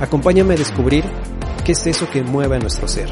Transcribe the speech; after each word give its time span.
Acompáñame 0.00 0.54
a 0.54 0.56
descubrir 0.56 1.04
qué 1.64 1.72
es 1.72 1.86
eso 1.86 2.10
que 2.10 2.22
mueve 2.22 2.56
a 2.56 2.58
nuestro 2.58 2.88
ser. 2.88 3.08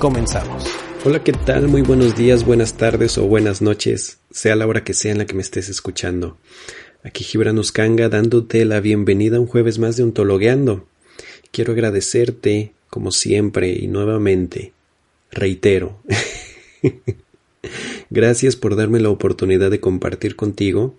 Comenzamos. 0.00 0.66
Hola, 1.04 1.22
¿qué 1.22 1.32
tal? 1.32 1.68
Muy 1.68 1.82
buenos 1.82 2.16
días, 2.16 2.44
buenas 2.44 2.74
tardes 2.74 3.16
o 3.16 3.26
buenas 3.28 3.62
noches, 3.62 4.18
sea 4.30 4.56
la 4.56 4.66
hora 4.66 4.82
que 4.82 4.92
sea 4.92 5.12
en 5.12 5.18
la 5.18 5.26
que 5.26 5.34
me 5.34 5.42
estés 5.42 5.68
escuchando. 5.68 6.36
Aquí 7.04 7.22
Gibran 7.22 7.58
Uskanga 7.58 8.08
dándote 8.08 8.64
la 8.64 8.80
bienvenida 8.80 9.38
un 9.38 9.46
jueves 9.46 9.78
más 9.78 9.96
de 9.96 10.02
Ontologueando. 10.02 10.88
Quiero 11.52 11.74
agradecerte, 11.74 12.72
como 12.90 13.12
siempre 13.12 13.70
y 13.72 13.86
nuevamente, 13.86 14.72
reitero, 15.30 16.02
gracias 18.10 18.56
por 18.56 18.74
darme 18.74 18.98
la 18.98 19.10
oportunidad 19.10 19.70
de 19.70 19.78
compartir 19.78 20.34
contigo 20.34 20.96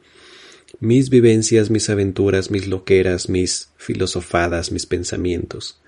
mis 0.80 1.10
vivencias, 1.10 1.70
mis 1.70 1.90
aventuras, 1.90 2.52
mis 2.52 2.68
loqueras, 2.68 3.30
mis 3.30 3.70
filosofadas, 3.78 4.72
mis 4.72 4.86
pensamientos. 4.86 5.80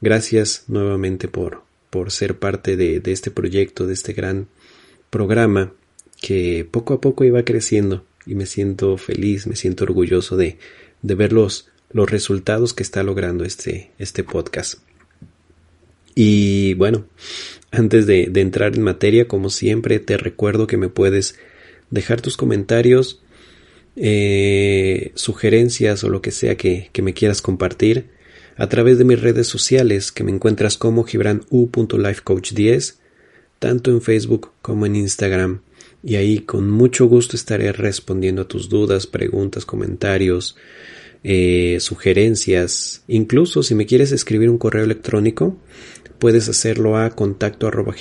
Gracias 0.00 0.64
nuevamente 0.68 1.28
por, 1.28 1.62
por 1.90 2.10
ser 2.10 2.38
parte 2.38 2.76
de, 2.76 3.00
de 3.00 3.12
este 3.12 3.30
proyecto, 3.30 3.86
de 3.86 3.94
este 3.94 4.12
gran 4.12 4.48
programa 5.10 5.72
que 6.20 6.66
poco 6.70 6.94
a 6.94 7.00
poco 7.00 7.24
iba 7.24 7.44
creciendo 7.44 8.04
y 8.26 8.34
me 8.34 8.46
siento 8.46 8.96
feliz, 8.96 9.46
me 9.46 9.56
siento 9.56 9.84
orgulloso 9.84 10.36
de, 10.36 10.58
de 11.02 11.14
ver 11.14 11.32
los, 11.32 11.68
los 11.90 12.10
resultados 12.10 12.74
que 12.74 12.82
está 12.82 13.02
logrando 13.02 13.44
este, 13.44 13.90
este 13.98 14.24
podcast. 14.24 14.80
Y 16.14 16.74
bueno, 16.74 17.06
antes 17.70 18.06
de, 18.06 18.28
de, 18.30 18.40
entrar 18.40 18.74
en 18.74 18.82
materia, 18.82 19.26
como 19.26 19.50
siempre, 19.50 19.98
te 19.98 20.16
recuerdo 20.16 20.66
que 20.66 20.76
me 20.76 20.88
puedes 20.88 21.38
dejar 21.90 22.20
tus 22.20 22.36
comentarios 22.36 23.22
eh, 23.96 25.12
sugerencias 25.14 26.04
o 26.04 26.08
lo 26.08 26.20
que 26.22 26.30
sea 26.30 26.56
que, 26.56 26.90
me 27.02 27.14
quieras 27.14 27.42
compartir 27.42 28.10
a 28.56 28.68
través 28.68 28.98
de 28.98 29.04
mis 29.04 29.20
redes 29.20 29.46
sociales 29.46 30.12
que 30.12 30.24
me 30.24 30.32
encuentras 30.32 30.76
como 30.78 31.04
gibranu.lifecoach10 31.04 32.96
tanto 33.58 33.90
en 33.90 34.02
Facebook 34.02 34.50
como 34.60 34.86
en 34.86 34.96
Instagram. 34.96 35.62
Y 36.02 36.16
ahí 36.16 36.40
con 36.40 36.70
mucho 36.70 37.06
gusto 37.06 37.34
estaré 37.34 37.72
respondiendo 37.72 38.42
a 38.42 38.48
tus 38.48 38.68
dudas, 38.68 39.06
preguntas, 39.06 39.64
comentarios, 39.64 40.56
eh, 41.22 41.78
sugerencias, 41.80 43.04
incluso 43.08 43.62
si 43.62 43.74
me 43.74 43.86
quieres 43.86 44.12
escribir 44.12 44.50
un 44.50 44.58
correo 44.58 44.84
electrónico 44.84 45.56
puedes 46.18 46.48
hacerlo 46.48 46.96
a 46.96 47.10
contacto 47.10 47.66
arroba 47.66 47.94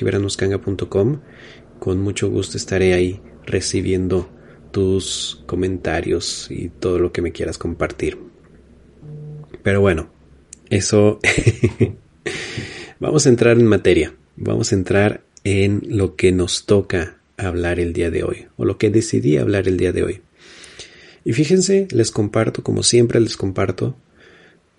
con 1.79 2.01
mucho 2.01 2.29
gusto 2.29 2.57
estaré 2.57 2.93
ahí 2.93 3.21
recibiendo 3.45 4.29
tus 4.73 5.43
comentarios 5.45 6.47
y 6.49 6.69
todo 6.69 6.97
lo 6.97 7.13
que 7.13 7.21
me 7.21 7.31
quieras 7.31 7.59
compartir. 7.59 8.17
Pero 9.61 9.79
bueno, 9.79 10.09
eso 10.69 11.19
vamos 12.99 13.25
a 13.25 13.29
entrar 13.29 13.59
en 13.59 13.67
materia, 13.67 14.15
vamos 14.35 14.71
a 14.71 14.75
entrar 14.75 15.23
en 15.43 15.83
lo 15.85 16.15
que 16.15 16.31
nos 16.31 16.65
toca 16.65 17.19
hablar 17.37 17.79
el 17.79 17.93
día 17.93 18.09
de 18.09 18.23
hoy, 18.23 18.47
o 18.57 18.65
lo 18.65 18.79
que 18.79 18.89
decidí 18.89 19.37
hablar 19.37 19.67
el 19.67 19.77
día 19.77 19.91
de 19.91 20.03
hoy. 20.03 20.21
Y 21.23 21.33
fíjense, 21.33 21.87
les 21.91 22.09
comparto, 22.09 22.63
como 22.63 22.81
siempre 22.81 23.19
les 23.19 23.37
comparto, 23.37 23.95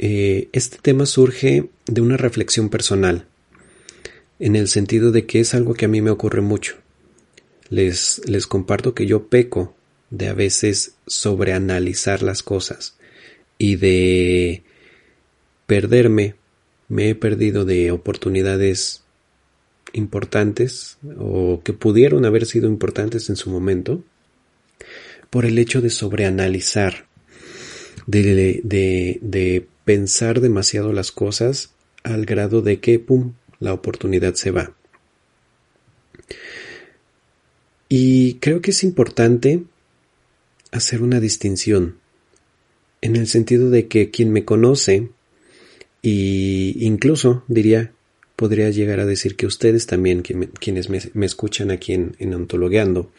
eh, 0.00 0.48
este 0.52 0.78
tema 0.82 1.06
surge 1.06 1.70
de 1.86 2.00
una 2.00 2.16
reflexión 2.16 2.68
personal, 2.68 3.28
en 4.40 4.56
el 4.56 4.66
sentido 4.66 5.12
de 5.12 5.24
que 5.24 5.38
es 5.38 5.54
algo 5.54 5.74
que 5.74 5.84
a 5.84 5.88
mí 5.88 6.02
me 6.02 6.10
ocurre 6.10 6.40
mucho. 6.40 6.74
Les, 7.70 8.20
les 8.26 8.48
comparto 8.48 8.92
que 8.92 9.06
yo 9.06 9.28
peco 9.28 9.73
de 10.14 10.28
a 10.28 10.32
veces 10.32 10.94
sobreanalizar 11.06 12.22
las 12.22 12.42
cosas 12.42 12.96
y 13.58 13.76
de 13.76 14.62
perderme, 15.66 16.36
me 16.88 17.08
he 17.08 17.14
perdido 17.14 17.64
de 17.64 17.90
oportunidades 17.90 19.02
importantes 19.92 20.98
o 21.18 21.62
que 21.64 21.72
pudieron 21.72 22.24
haber 22.24 22.46
sido 22.46 22.68
importantes 22.68 23.28
en 23.28 23.36
su 23.36 23.50
momento 23.50 24.04
por 25.30 25.46
el 25.46 25.58
hecho 25.58 25.80
de 25.80 25.90
sobreanalizar, 25.90 27.06
de, 28.06 28.62
de, 28.62 29.66
pensar 29.84 30.40
demasiado 30.40 30.92
las 30.92 31.10
cosas 31.10 31.74
al 32.04 32.24
grado 32.24 32.62
de 32.62 32.78
que, 32.78 32.98
¡pum!, 32.98 33.32
la 33.58 33.72
oportunidad 33.72 34.34
se 34.34 34.50
va. 34.50 34.74
Y 37.88 38.34
creo 38.34 38.62
que 38.62 38.70
es 38.70 38.82
importante 38.84 39.64
hacer 40.74 41.02
una 41.02 41.20
distinción 41.20 41.98
en 43.00 43.14
el 43.14 43.28
sentido 43.28 43.70
de 43.70 43.86
que 43.86 44.10
quien 44.10 44.32
me 44.32 44.44
conoce 44.44 45.08
y 46.02 46.76
incluso 46.84 47.44
diría 47.46 47.92
podría 48.34 48.68
llegar 48.70 48.98
a 48.98 49.06
decir 49.06 49.36
que 49.36 49.46
ustedes 49.46 49.86
también 49.86 50.22
quienes 50.22 50.90
me, 50.90 51.24
escuchan 51.24 51.70
aquí 51.70 51.92
en, 51.92 52.16
en 52.18 52.34
Ontologueando 52.34 53.12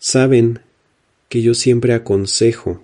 saben 0.00 0.58
que 1.28 1.42
yo 1.42 1.54
siempre 1.54 1.94
aconsejo 1.94 2.82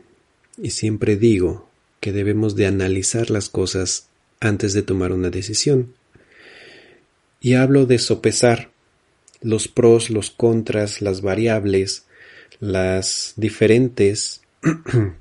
y 0.57 0.71
siempre 0.71 1.17
digo 1.17 1.69
que 1.99 2.13
debemos 2.13 2.55
de 2.55 2.67
analizar 2.67 3.29
las 3.31 3.49
cosas 3.49 4.07
antes 4.39 4.73
de 4.73 4.83
tomar 4.83 5.13
una 5.13 5.31
decisión. 5.31 5.95
Y 7.41 7.55
hablo 7.55 7.87
de 7.87 7.99
sopesar 7.99 8.71
los 9.41 9.67
pros, 9.67 10.11
los 10.11 10.31
contras, 10.31 11.03
las 11.03 11.23
variables, 11.23 12.05
las 12.61 13.35
diferentes 13.37 14.43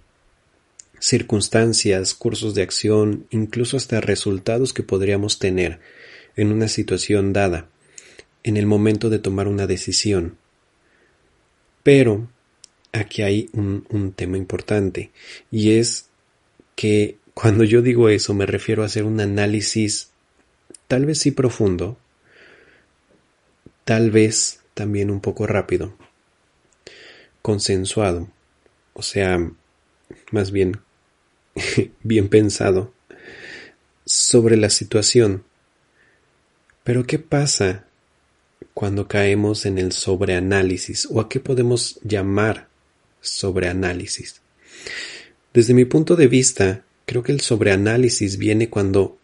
circunstancias, 0.99 2.13
cursos 2.13 2.55
de 2.55 2.63
acción, 2.63 3.27
incluso 3.29 3.77
hasta 3.77 4.01
resultados 4.01 4.73
que 4.73 4.83
podríamos 4.83 5.39
tener 5.39 5.79
en 6.35 6.51
una 6.51 6.67
situación 6.67 7.33
dada, 7.33 7.69
en 8.43 8.57
el 8.57 8.65
momento 8.65 9.09
de 9.09 9.19
tomar 9.19 9.47
una 9.47 9.67
decisión. 9.67 10.37
Pero 11.83 12.27
aquí 12.91 13.21
hay 13.21 13.49
un, 13.53 13.85
un 13.89 14.11
tema 14.11 14.37
importante, 14.37 15.11
y 15.51 15.71
es 15.71 16.09
que 16.75 17.17
cuando 17.33 17.63
yo 17.63 17.81
digo 17.81 18.09
eso 18.09 18.33
me 18.33 18.45
refiero 18.45 18.83
a 18.83 18.87
hacer 18.87 19.03
un 19.03 19.19
análisis 19.19 20.09
tal 20.87 21.05
vez 21.05 21.19
sí 21.19 21.31
profundo, 21.31 21.97
tal 23.83 24.11
vez 24.11 24.61
también 24.73 25.11
un 25.11 25.21
poco 25.21 25.47
rápido, 25.47 25.95
consensuado, 27.47 28.27
o 28.91 29.01
sea, 29.01 29.39
más 30.31 30.51
bien 30.51 30.81
bien 32.03 32.27
pensado, 32.27 32.91
sobre 34.03 34.57
la 34.57 34.69
situación. 34.69 35.45
Pero 36.83 37.07
¿qué 37.07 37.19
pasa 37.19 37.85
cuando 38.73 39.07
caemos 39.07 39.65
en 39.65 39.77
el 39.77 39.93
sobreanálisis 39.93 41.07
o 41.09 41.21
a 41.21 41.29
qué 41.29 41.39
podemos 41.39 42.01
llamar 42.03 42.67
sobreanálisis? 43.21 44.41
Desde 45.53 45.73
mi 45.73 45.85
punto 45.85 46.17
de 46.17 46.27
vista, 46.27 46.83
creo 47.05 47.23
que 47.23 47.31
el 47.31 47.39
sobreanálisis 47.39 48.37
viene 48.37 48.69
cuando 48.69 49.19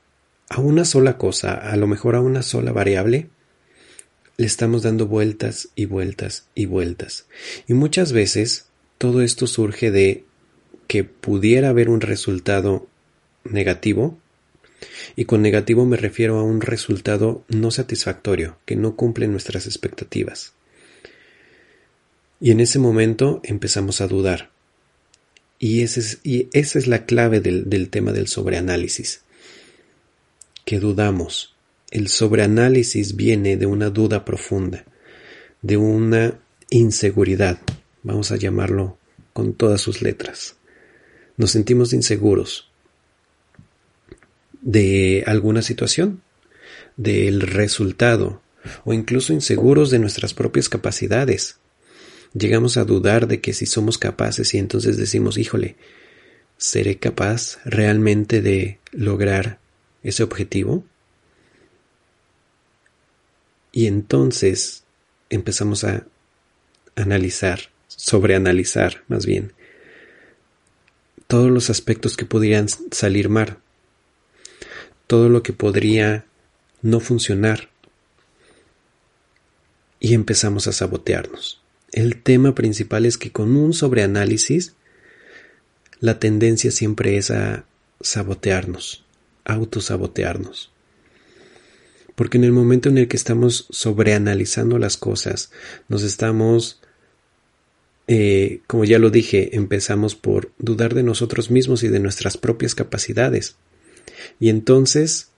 a 0.48 0.62
una 0.62 0.86
sola 0.86 1.18
cosa, 1.18 1.56
a 1.56 1.76
lo 1.76 1.88
mejor 1.88 2.16
a 2.16 2.22
una 2.22 2.42
sola 2.42 2.72
variable, 2.72 3.28
le 4.38 4.46
estamos 4.46 4.84
dando 4.84 5.08
vueltas 5.08 5.70
y 5.76 5.86
vueltas 5.86 6.48
y 6.56 6.66
vueltas. 6.66 7.26
Y 7.68 7.74
muchas 7.74 8.12
veces 8.12 8.68
todo 8.98 9.22
esto 9.22 9.48
surge 9.48 9.92
de 9.92 10.26
que 10.88 11.04
pudiera 11.04 11.70
haber 11.70 11.90
un 11.90 12.02
resultado 12.02 12.88
negativo, 13.44 14.18
y 15.16 15.26
con 15.26 15.42
negativo 15.42 15.86
me 15.86 15.98
refiero 15.98 16.38
a 16.40 16.44
un 16.44 16.62
resultado 16.62 17.44
no 17.48 17.72
satisfactorio, 17.72 18.58
que 18.66 18.76
no 18.76 18.96
cumple 18.96 19.28
nuestras 19.28 19.66
expectativas. 19.66 20.54
Y 22.40 22.52
en 22.52 22.60
ese 22.60 22.80
momento 22.80 23.40
empezamos 23.44 24.02
a 24.02 24.08
dudar. 24.08 24.52
Y, 25.60 25.82
ese 25.82 26.02
es, 26.02 26.20
y 26.24 26.50
esa 26.52 26.78
es 26.78 26.88
la 26.88 27.06
clave 27.06 27.40
del, 27.40 27.70
del 27.70 27.90
tema 27.90 28.12
del 28.12 28.28
sobreanálisis. 28.28 29.22
Que 30.66 30.80
dudamos. 30.80 31.53
El 31.94 32.08
sobreanálisis 32.08 33.16
viene 33.16 33.56
de 33.56 33.68
una 33.68 33.92
duda 33.92 34.26
profunda, 34.26 34.84
de 35.62 35.78
una 35.78 36.40
inseguridad, 36.72 37.60
vamos 38.02 38.32
a 38.32 38.36
llamarlo 38.36 38.98
con 39.32 39.54
todas 39.54 39.82
sus 39.82 40.02
letras. 40.02 40.56
Nos 41.38 41.52
sentimos 41.52 41.94
inseguros 41.94 42.72
de 44.64 45.24
alguna 45.28 45.62
situación, 45.62 46.24
del 46.98 47.42
resultado, 47.42 48.42
o 48.86 48.94
incluso 48.94 49.32
inseguros 49.32 49.92
de 49.92 50.00
nuestras 50.00 50.34
propias 50.34 50.70
capacidades. 50.70 51.58
Llegamos 52.34 52.78
a 52.78 52.86
dudar 52.86 53.28
de 53.28 53.40
que 53.40 53.54
si 53.54 53.68
somos 53.68 54.00
capaces 54.00 54.52
y 54.56 54.58
entonces 54.58 54.98
decimos, 54.98 55.38
híjole, 55.38 55.76
¿seré 56.58 56.98
capaz 56.98 57.60
realmente 57.66 58.42
de 58.42 58.80
lograr 58.94 59.60
ese 60.02 60.24
objetivo? 60.24 60.86
Y 63.74 63.88
entonces 63.88 64.84
empezamos 65.30 65.84
a 65.84 66.06
analizar, 66.96 67.72
sobreanalizar 67.88 69.04
más 69.10 69.26
bien, 69.26 69.52
todos 71.28 71.50
los 71.52 71.70
aspectos 71.70 72.16
que 72.16 72.26
podrían 72.26 72.68
salir 72.92 73.28
mal, 73.28 73.58
todo 75.08 75.28
lo 75.28 75.42
que 75.44 75.52
podría 75.54 76.26
no 76.84 77.00
funcionar 77.00 77.70
y 80.00 80.14
empezamos 80.14 80.68
a 80.68 80.74
sabotearnos. 80.74 81.62
El 81.92 82.22
tema 82.22 82.54
principal 82.54 83.06
es 83.06 83.18
que 83.18 83.32
con 83.32 83.56
un 83.56 83.74
sobreanálisis 83.74 84.76
la 86.00 86.20
tendencia 86.20 86.70
siempre 86.70 87.18
es 87.18 87.32
a 87.32 87.66
sabotearnos, 88.02 89.06
autosabotearnos. 89.46 90.73
Porque 92.16 92.38
en 92.38 92.44
el 92.44 92.52
momento 92.52 92.90
en 92.90 92.98
el 92.98 93.08
que 93.08 93.18
estamos 93.18 93.66
sobreanalizando 93.72 94.78
las 94.78 94.98
cosas, 94.98 95.52
nos 95.88 96.04
estamos, 96.04 96.80
eh, 98.08 98.62
como 98.68 98.86
ya 98.86 99.00
lo 99.00 99.10
dije, 99.10 99.56
empezamos 99.56 100.16
por 100.16 100.52
dudar 100.60 100.94
de 100.94 101.04
nosotros 101.04 101.50
mismos 101.50 101.84
y 101.84 101.88
de 101.88 102.00
nuestras 102.00 102.38
propias 102.38 102.76
capacidades. 102.76 103.56
Y 104.40 104.50
entonces, 104.50 105.30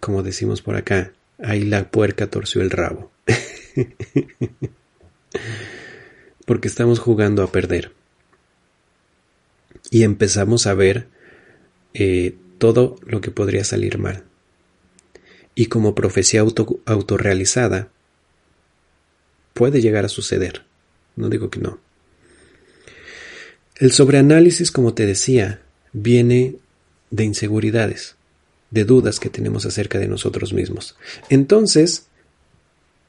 como 0.00 0.22
decimos 0.22 0.60
por 0.60 0.76
acá, 0.76 1.12
ahí 1.38 1.64
la 1.64 1.90
puerca 1.90 2.28
torció 2.28 2.60
el 2.60 2.70
rabo. 2.70 3.10
Porque 6.44 6.68
estamos 6.68 6.98
jugando 6.98 7.42
a 7.42 7.52
perder. 7.52 7.92
Y 9.90 10.02
empezamos 10.02 10.66
a 10.66 10.74
ver 10.74 11.08
eh, 11.94 12.34
todo 12.58 12.96
lo 13.06 13.22
que 13.22 13.30
podría 13.30 13.64
salir 13.64 13.96
mal 13.96 14.27
y 15.58 15.66
como 15.66 15.96
profecía 15.96 16.42
auto, 16.42 16.80
autorrealizada 16.86 17.90
puede 19.54 19.80
llegar 19.80 20.04
a 20.04 20.08
suceder. 20.08 20.62
No 21.16 21.28
digo 21.28 21.50
que 21.50 21.58
no. 21.58 21.80
El 23.74 23.90
sobreanálisis, 23.90 24.70
como 24.70 24.94
te 24.94 25.04
decía, 25.04 25.60
viene 25.92 26.54
de 27.10 27.24
inseguridades, 27.24 28.14
de 28.70 28.84
dudas 28.84 29.18
que 29.18 29.30
tenemos 29.30 29.66
acerca 29.66 29.98
de 29.98 30.06
nosotros 30.06 30.52
mismos. 30.52 30.96
Entonces, 31.28 32.06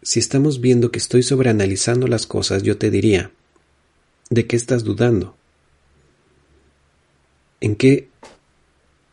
si 0.01 0.19
estamos 0.19 0.59
viendo 0.59 0.89
que 0.91 0.97
estoy 0.97 1.21
sobreanalizando 1.21 2.07
las 2.07 2.25
cosas, 2.25 2.63
yo 2.63 2.79
te 2.79 2.89
diría, 2.89 3.29
¿de 4.31 4.47
qué 4.47 4.55
estás 4.55 4.83
dudando? 4.83 5.37
¿En 7.61 7.75
qué 7.75 8.07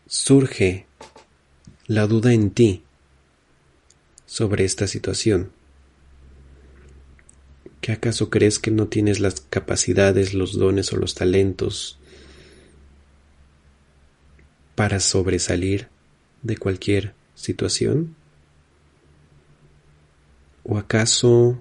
surge 0.07 0.87
la 1.87 2.07
duda 2.07 2.33
en 2.33 2.49
ti? 2.49 2.83
Sobre 4.27 4.65
esta 4.65 4.87
situación? 4.87 5.51
¿Qué 7.81 7.93
acaso 7.93 8.31
crees 8.31 8.59
que 8.59 8.73
no 8.73 8.89
tienes 8.89 9.21
las 9.21 9.41
capacidades, 9.41 10.35
los 10.35 10.59
dones 10.59 10.93
o 10.93 10.97
los 10.97 11.15
talentos 11.15 11.99
para 14.75 14.99
sobresalir 14.99 15.89
de 16.43 16.57
cualquier 16.57 17.15
situación? 17.37 18.17
¿O 20.65 20.79
acaso 20.79 21.61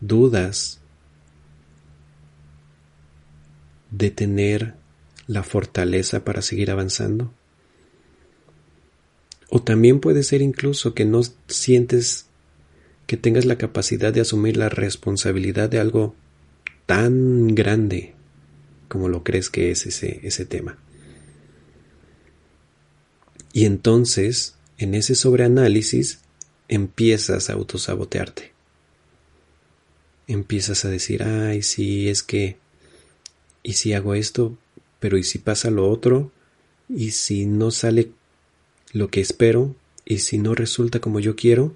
dudas 0.00 0.80
de 3.90 4.10
tener 4.10 4.74
la 5.26 5.42
fortaleza 5.42 6.22
para 6.24 6.42
seguir 6.42 6.70
avanzando? 6.70 7.32
O 9.48 9.62
también 9.62 10.00
puede 10.00 10.22
ser 10.22 10.42
incluso 10.42 10.94
que 10.94 11.04
no 11.04 11.22
sientes 11.48 12.26
que 13.06 13.16
tengas 13.16 13.46
la 13.46 13.56
capacidad 13.56 14.12
de 14.12 14.20
asumir 14.20 14.56
la 14.56 14.68
responsabilidad 14.68 15.70
de 15.70 15.78
algo 15.78 16.14
tan 16.86 17.54
grande 17.54 18.14
como 18.88 19.08
lo 19.08 19.24
crees 19.24 19.50
que 19.50 19.70
es 19.70 19.86
ese, 19.86 20.20
ese 20.22 20.44
tema. 20.44 20.78
Y 23.52 23.64
entonces, 23.64 24.56
en 24.76 24.94
ese 24.94 25.14
sobreanálisis, 25.14 26.20
empiezas 26.68 27.48
a 27.48 27.54
autosabotearte. 27.54 28.52
Empiezas 30.26 30.84
a 30.84 30.90
decir, 30.90 31.22
ay, 31.22 31.62
sí, 31.62 32.08
es 32.08 32.22
que, 32.22 32.58
y 33.62 33.74
si 33.74 33.94
hago 33.94 34.14
esto, 34.14 34.58
pero 35.00 35.16
y 35.16 35.24
si 35.24 35.38
pasa 35.38 35.70
lo 35.70 35.90
otro, 35.90 36.30
y 36.88 37.12
si 37.12 37.46
no 37.46 37.70
sale 37.70 38.10
lo 38.92 39.10
que 39.10 39.20
espero 39.20 39.74
y 40.04 40.18
si 40.18 40.38
no 40.38 40.54
resulta 40.54 41.00
como 41.00 41.20
yo 41.20 41.36
quiero 41.36 41.74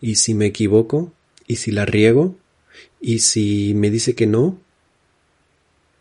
y 0.00 0.16
si 0.16 0.34
me 0.34 0.46
equivoco 0.46 1.12
y 1.46 1.56
si 1.56 1.70
la 1.70 1.86
riego 1.86 2.36
y 3.00 3.20
si 3.20 3.74
me 3.74 3.90
dice 3.90 4.14
que 4.14 4.26
no 4.26 4.58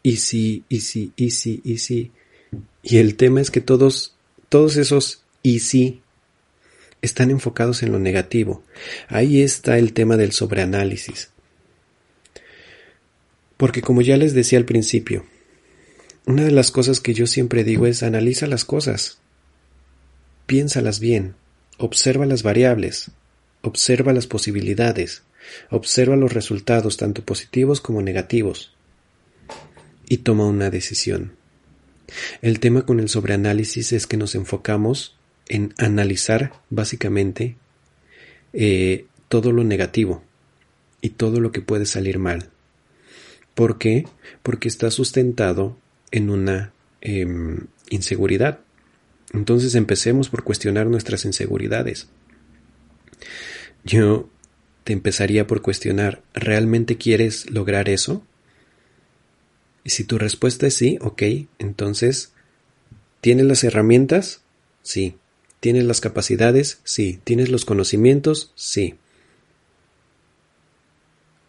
y 0.03 0.17
si 0.17 0.63
y 0.69 0.81
si 0.81 1.11
y 1.15 1.31
si 1.31 1.61
y 1.63 1.77
si 1.77 2.11
y 2.83 2.97
el 2.97 3.15
tema 3.15 3.41
es 3.41 3.51
que 3.51 3.61
todos 3.61 4.15
todos 4.49 4.77
esos 4.77 5.23
y 5.43 5.59
si 5.59 6.01
están 7.01 7.31
enfocados 7.31 7.83
en 7.83 7.91
lo 7.91 7.99
negativo. 7.99 8.63
Ahí 9.07 9.41
está 9.41 9.77
el 9.77 9.93
tema 9.93 10.17
del 10.17 10.31
sobreanálisis. 10.31 11.29
Porque 13.57 13.81
como 13.81 14.01
ya 14.01 14.17
les 14.17 14.33
decía 14.33 14.59
al 14.59 14.65
principio, 14.65 15.25
una 16.25 16.43
de 16.43 16.51
las 16.51 16.71
cosas 16.71 16.99
que 16.99 17.13
yo 17.13 17.27
siempre 17.27 17.63
digo 17.63 17.87
es 17.87 18.03
analiza 18.03 18.47
las 18.47 18.65
cosas. 18.65 19.19
Piénsalas 20.49 20.99
bien, 20.99 21.35
observa 21.77 22.25
las 22.25 22.41
variables, 22.41 23.11
observa 23.61 24.13
las 24.13 24.25
posibilidades, 24.25 25.21
observa 25.69 26.15
los 26.15 26.33
resultados 26.33 26.97
tanto 26.97 27.23
positivos 27.23 27.81
como 27.81 28.01
negativos 28.01 28.73
y 30.07 30.17
toma 30.17 30.47
una 30.47 30.71
decisión. 30.71 31.33
El 32.41 32.59
tema 32.59 32.83
con 32.83 32.99
el 32.99 33.09
sobreanálisis 33.09 33.93
es 33.93 34.07
que 34.07 34.17
nos 34.17 34.33
enfocamos 34.33 35.15
en 35.49 35.75
analizar 35.77 36.53
básicamente 36.71 37.55
eh, 38.51 39.05
todo 39.27 39.51
lo 39.51 39.63
negativo 39.63 40.23
y 40.99 41.11
todo 41.11 41.41
lo 41.41 41.51
que 41.51 41.61
puede 41.61 41.85
salir 41.85 42.17
mal. 42.17 42.49
¿Por 43.53 43.77
qué? 43.77 44.07
Porque 44.41 44.67
está 44.67 44.89
sustentado 44.89 45.77
en 46.09 46.31
una 46.31 46.73
em, 47.01 47.67
inseguridad. 47.91 48.61
Entonces 49.33 49.75
empecemos 49.75 50.29
por 50.29 50.43
cuestionar 50.43 50.87
nuestras 50.87 51.25
inseguridades. 51.25 52.07
Yo 53.83 54.29
te 54.83 54.93
empezaría 54.93 55.45
por 55.45 55.61
cuestionar, 55.61 56.21
¿realmente 56.33 56.97
quieres 56.97 57.49
lograr 57.49 57.89
eso? 57.89 58.23
Y 59.83 59.91
si 59.91 60.03
tu 60.03 60.17
respuesta 60.17 60.67
es 60.67 60.73
sí, 60.73 60.97
ok, 61.01 61.21
entonces, 61.59 62.33
¿tienes 63.21 63.45
las 63.45 63.63
herramientas? 63.63 64.41
Sí. 64.81 65.15
¿Tienes 65.59 65.83
las 65.83 66.01
capacidades? 66.01 66.79
Sí. 66.83 67.19
¿Tienes 67.23 67.49
los 67.49 67.65
conocimientos? 67.65 68.51
Sí. 68.55 68.95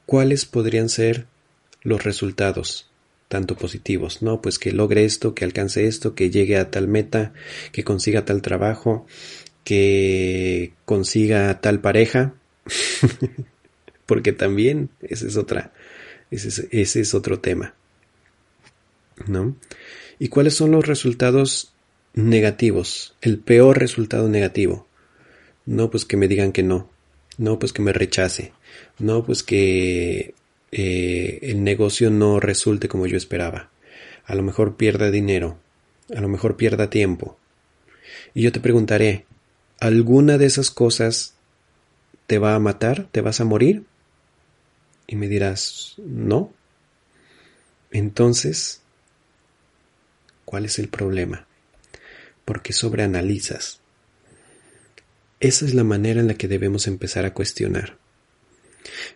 ¿Cuáles 0.06 0.44
podrían 0.44 0.88
ser 0.88 1.26
los 1.82 2.04
resultados? 2.04 2.89
Tanto 3.30 3.54
positivos, 3.54 4.22
¿no? 4.22 4.42
Pues 4.42 4.58
que 4.58 4.72
logre 4.72 5.04
esto, 5.04 5.37
que 5.37 5.44
alcance 5.44 5.87
esto, 5.87 6.16
que 6.16 6.30
llegue 6.30 6.56
a 6.56 6.72
tal 6.72 6.88
meta, 6.88 7.32
que 7.70 7.84
consiga 7.84 8.25
tal 8.25 8.42
trabajo, 8.42 9.06
que 9.62 10.72
consiga 10.84 11.60
tal 11.60 11.80
pareja, 11.80 12.34
porque 14.06 14.32
también 14.32 14.90
esa 15.00 15.28
es 15.28 15.37
otra, 15.37 15.72
Ese 16.32 16.49
es, 16.49 16.66
ese 16.72 17.00
es 17.02 17.14
otro 17.14 17.38
tema. 17.38 17.76
¿No? 19.28 19.56
¿Y 20.18 20.26
cuáles 20.26 20.54
son 20.54 20.72
los 20.72 20.88
resultados 20.88 21.72
negativos? 22.14 23.14
El 23.20 23.38
peor 23.38 23.78
resultado 23.78 24.28
negativo. 24.28 24.88
No, 25.66 25.88
pues 25.88 26.04
que 26.04 26.16
me 26.16 26.26
digan 26.26 26.50
que 26.50 26.64
no. 26.64 26.90
No, 27.38 27.60
pues 27.60 27.72
que 27.72 27.82
me 27.82 27.92
rechace. 27.92 28.52
No, 28.99 29.25
pues 29.25 29.44
que 29.44 30.34
eh, 30.72 31.38
el 31.42 31.64
negocio 31.64 32.10
no 32.10 32.40
resulte 32.40 32.88
como 32.88 33.06
yo 33.06 33.16
esperaba. 33.16 33.70
A 34.24 34.34
lo 34.34 34.42
mejor 34.42 34.76
pierda 34.76 35.10
dinero. 35.10 35.58
A 36.14 36.20
lo 36.20 36.28
mejor 36.28 36.56
pierda 36.56 36.90
tiempo. 36.90 37.38
Y 38.34 38.42
yo 38.42 38.52
te 38.52 38.60
preguntaré, 38.60 39.26
¿alguna 39.78 40.38
de 40.38 40.46
esas 40.46 40.70
cosas 40.70 41.34
te 42.26 42.38
va 42.38 42.54
a 42.54 42.60
matar? 42.60 43.08
¿Te 43.10 43.20
vas 43.20 43.40
a 43.40 43.44
morir? 43.44 43.84
Y 45.06 45.16
me 45.16 45.28
dirás, 45.28 45.94
no. 45.98 46.52
Entonces, 47.90 48.82
¿cuál 50.44 50.64
es 50.64 50.78
el 50.78 50.88
problema? 50.88 51.46
Porque 52.44 52.72
sobreanalizas. 52.72 53.80
Esa 55.40 55.64
es 55.64 55.74
la 55.74 55.84
manera 55.84 56.20
en 56.20 56.28
la 56.28 56.34
que 56.34 56.48
debemos 56.48 56.86
empezar 56.86 57.24
a 57.24 57.34
cuestionar. 57.34 57.96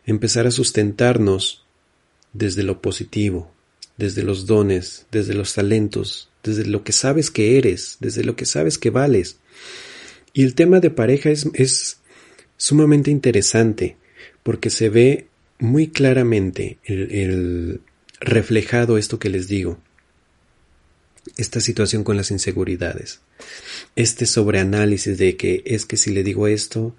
Empezar 0.07 0.47
a 0.47 0.51
sustentarnos 0.51 1.65
desde 2.33 2.63
lo 2.63 2.83
positivo, 2.83 3.51
desde 3.97 4.23
los 4.23 4.47
dones, 4.47 5.07
desde 5.11 5.35
los 5.35 5.55
talentos, 5.55 6.29
desde 6.43 6.67
lo 6.67 6.85
que 6.85 6.93
sabes 6.93 7.31
que 7.31 7.59
eres, 7.59 7.97
desde 8.01 8.25
lo 8.25 8.37
que 8.37 8.45
sabes 8.45 8.79
que 8.79 8.91
vales. 8.91 9.39
Y 10.33 10.43
el 10.43 10.55
tema 10.55 10.81
de 10.81 10.91
pareja 10.91 11.31
es, 11.31 11.49
es 11.55 11.99
sumamente 12.57 13.11
interesante 13.11 13.97
porque 14.43 14.71
se 14.71 14.91
ve 14.91 15.29
muy 15.59 15.89
claramente 15.89 16.79
el, 16.85 17.81
reflejado 18.21 18.97
esto 18.97 19.19
que 19.19 19.29
les 19.29 19.49
digo, 19.49 19.79
esta 21.37 21.61
situación 21.61 22.05
con 22.05 22.17
las 22.17 22.31
inseguridades, 22.31 23.21
este 23.97 24.27
sobreanálisis 24.27 25.19
de 25.19 25.37
que 25.37 25.63
es 25.67 25.85
que 25.85 25.97
si 25.97 26.11
le 26.11 26.23
digo 26.23 26.47
esto, 26.47 26.95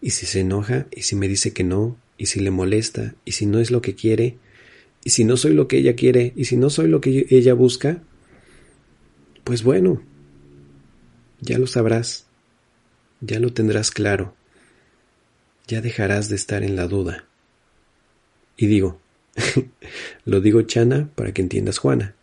y 0.00 0.10
si 0.10 0.26
se 0.26 0.40
enoja, 0.40 0.86
y 0.94 1.02
si 1.02 1.16
me 1.16 1.28
dice 1.28 1.52
que 1.52 1.64
no, 1.64 1.98
y 2.20 2.26
si 2.26 2.38
le 2.38 2.50
molesta, 2.50 3.14
y 3.24 3.32
si 3.32 3.46
no 3.46 3.60
es 3.60 3.70
lo 3.70 3.80
que 3.80 3.94
quiere, 3.94 4.36
y 5.02 5.08
si 5.08 5.24
no 5.24 5.38
soy 5.38 5.54
lo 5.54 5.68
que 5.68 5.78
ella 5.78 5.96
quiere, 5.96 6.34
y 6.36 6.44
si 6.44 6.58
no 6.58 6.68
soy 6.68 6.86
lo 6.86 7.00
que 7.00 7.26
ella 7.30 7.54
busca, 7.54 8.02
pues 9.42 9.62
bueno, 9.62 10.02
ya 11.40 11.58
lo 11.58 11.66
sabrás, 11.66 12.26
ya 13.22 13.40
lo 13.40 13.54
tendrás 13.54 13.90
claro, 13.90 14.34
ya 15.66 15.80
dejarás 15.80 16.28
de 16.28 16.36
estar 16.36 16.62
en 16.62 16.76
la 16.76 16.86
duda. 16.86 17.24
Y 18.58 18.66
digo, 18.66 19.00
lo 20.26 20.42
digo 20.42 20.60
Chana 20.60 21.08
para 21.14 21.32
que 21.32 21.40
entiendas 21.40 21.78
Juana, 21.78 22.16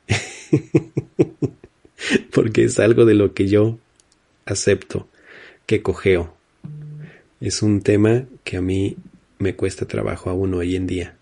porque 2.31 2.65
es 2.65 2.77
algo 2.77 3.05
de 3.05 3.15
lo 3.15 3.33
que 3.33 3.47
yo 3.47 3.79
acepto, 4.45 5.09
que 5.65 5.81
cogeo. 5.81 6.37
Es 7.41 7.63
un 7.63 7.81
tema 7.81 8.25
que 8.43 8.57
a 8.57 8.61
mí 8.61 8.95
me 9.39 9.55
cuesta 9.55 9.85
trabajo 9.85 10.29
aún 10.29 10.53
hoy 10.53 10.75
en 10.75 10.87
día. 10.87 11.17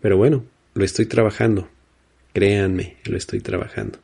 Pero 0.00 0.16
bueno, 0.16 0.44
lo 0.74 0.84
estoy 0.84 1.06
trabajando. 1.06 1.68
Créanme, 2.32 2.96
lo 3.04 3.16
estoy 3.16 3.40
trabajando. 3.40 3.98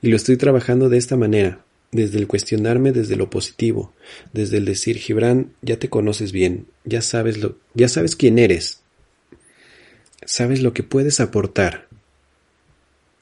Y 0.00 0.08
lo 0.08 0.16
estoy 0.16 0.36
trabajando 0.36 0.88
de 0.88 0.98
esta 0.98 1.16
manera, 1.16 1.64
desde 1.92 2.18
el 2.18 2.26
cuestionarme 2.26 2.92
desde 2.92 3.16
lo 3.16 3.30
positivo, 3.30 3.94
desde 4.32 4.56
el 4.56 4.64
decir, 4.64 4.96
Gibran, 4.96 5.52
ya 5.62 5.78
te 5.78 5.88
conoces 5.88 6.32
bien, 6.32 6.66
ya 6.84 7.02
sabes 7.02 7.38
lo, 7.38 7.56
ya 7.74 7.88
sabes 7.88 8.16
quién 8.16 8.38
eres, 8.38 8.82
sabes 10.24 10.62
lo 10.62 10.72
que 10.72 10.82
puedes 10.82 11.20
aportar, 11.20 11.88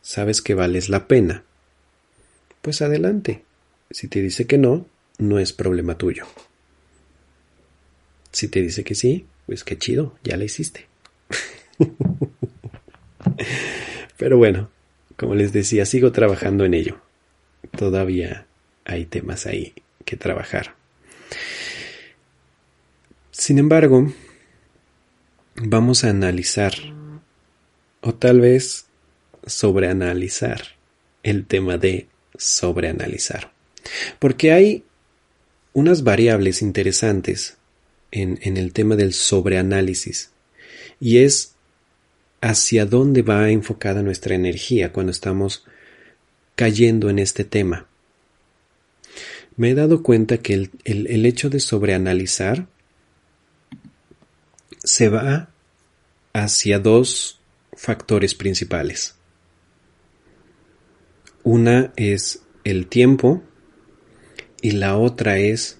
sabes 0.00 0.40
que 0.40 0.54
vales 0.54 0.88
la 0.88 1.06
pena, 1.06 1.44
pues 2.62 2.80
adelante. 2.82 3.44
Si 3.90 4.06
te 4.06 4.22
dice 4.22 4.46
que 4.46 4.56
no, 4.56 4.86
no 5.18 5.38
es 5.38 5.52
problema 5.52 5.98
tuyo. 5.98 6.26
Si 8.32 8.48
te 8.48 8.62
dice 8.62 8.84
que 8.84 8.94
sí, 8.94 9.26
pues 9.46 9.64
qué 9.64 9.76
chido, 9.76 10.16
ya 10.22 10.36
la 10.36 10.44
hiciste. 10.44 10.86
Pero 14.16 14.38
bueno, 14.38 14.70
como 15.16 15.34
les 15.34 15.52
decía, 15.52 15.86
sigo 15.86 16.12
trabajando 16.12 16.64
en 16.64 16.74
ello. 16.74 17.00
Todavía 17.76 18.46
hay 18.84 19.06
temas 19.06 19.46
ahí 19.46 19.74
que 20.04 20.16
trabajar. 20.16 20.74
Sin 23.30 23.58
embargo, 23.58 24.12
vamos 25.56 26.04
a 26.04 26.10
analizar 26.10 26.74
o 28.00 28.14
tal 28.14 28.40
vez 28.40 28.86
sobreanalizar 29.46 30.62
el 31.22 31.46
tema 31.46 31.78
de 31.78 32.08
sobreanalizar. 32.36 33.52
Porque 34.18 34.52
hay 34.52 34.84
unas 35.72 36.02
variables 36.02 36.62
interesantes 36.62 37.56
en, 38.12 38.56
el 38.56 38.72
tema 38.72 38.96
del 38.96 39.12
sobreanálisis 39.12 40.30
y 41.00 41.18
es 41.18 41.54
hacia 42.40 42.86
dónde 42.86 43.22
va 43.22 43.50
enfocada 43.50 44.02
nuestra 44.02 44.34
energía 44.34 44.92
cuando 44.92 45.12
estamos 45.12 45.64
cayendo 46.54 47.10
en 47.10 47.18
este 47.18 47.44
tema. 47.44 47.86
Me 49.56 49.70
he 49.70 49.74
dado 49.74 50.02
cuenta 50.02 50.38
que 50.38 50.54
el, 50.54 50.70
el, 50.84 51.26
hecho 51.26 51.50
de 51.50 51.60
sobreanalizar 51.60 52.66
se 54.82 55.08
va 55.08 55.50
hacia 56.32 56.78
dos 56.78 57.40
factores 57.72 58.34
principales. 58.34 59.16
Una 61.42 61.92
es 61.96 62.42
el 62.64 62.86
tiempo 62.86 63.42
y 64.62 64.72
la 64.72 64.96
otra 64.96 65.38
es 65.38 65.79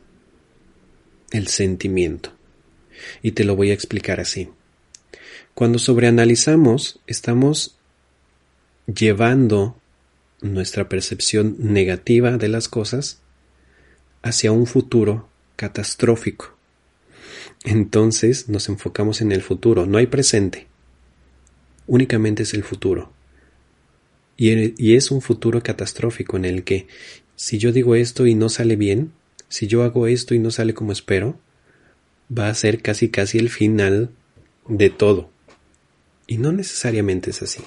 el 1.30 1.48
sentimiento. 1.48 2.32
Y 3.22 3.32
te 3.32 3.44
lo 3.44 3.56
voy 3.56 3.70
a 3.70 3.74
explicar 3.74 4.20
así. 4.20 4.48
Cuando 5.54 5.78
sobreanalizamos, 5.78 7.00
estamos 7.06 7.76
llevando 8.86 9.76
nuestra 10.40 10.88
percepción 10.88 11.56
negativa 11.58 12.38
de 12.38 12.48
las 12.48 12.68
cosas 12.68 13.20
hacia 14.22 14.52
un 14.52 14.66
futuro 14.66 15.28
catastrófico. 15.56 16.56
Entonces 17.64 18.48
nos 18.48 18.68
enfocamos 18.68 19.20
en 19.20 19.32
el 19.32 19.42
futuro, 19.42 19.86
no 19.86 19.98
hay 19.98 20.06
presente, 20.06 20.66
únicamente 21.86 22.44
es 22.44 22.54
el 22.54 22.64
futuro. 22.64 23.12
Y, 24.36 24.94
es 24.94 25.10
un 25.10 25.20
futuro 25.20 25.62
catastrófico 25.62 26.38
en 26.38 26.46
el 26.46 26.64
que 26.64 26.86
si 27.36 27.58
yo 27.58 27.72
digo 27.72 27.94
esto 27.94 28.26
y 28.26 28.34
no 28.34 28.48
sale 28.48 28.76
bien, 28.76 29.12
si 29.50 29.66
yo 29.66 29.82
hago 29.82 30.06
esto 30.06 30.34
y 30.34 30.38
no 30.38 30.50
sale 30.50 30.72
como 30.72 30.92
espero, 30.92 31.38
va 32.36 32.48
a 32.48 32.54
ser 32.54 32.80
casi 32.80 33.10
casi 33.10 33.36
el 33.36 33.50
final 33.50 34.10
de 34.66 34.88
todo. 34.88 35.30
Y 36.26 36.38
no 36.38 36.52
necesariamente 36.52 37.30
es 37.30 37.42
así. 37.42 37.62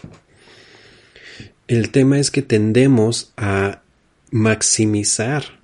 El 1.68 1.92
tema 1.92 2.20
es 2.20 2.32
que 2.32 2.42
tendemos 2.42 3.34
a 3.36 3.84
maximizar 4.32 5.60